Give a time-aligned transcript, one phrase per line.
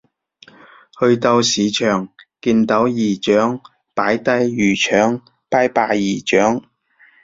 [0.99, 2.09] 去到市場
[2.41, 3.61] 見到姨丈
[3.93, 6.59] 擺低魚腸拜拜姨丈